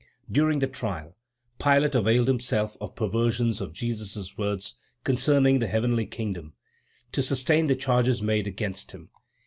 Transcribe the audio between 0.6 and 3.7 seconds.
trial, Pilate availed himself of perversions